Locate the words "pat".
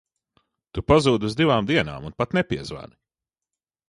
2.23-2.33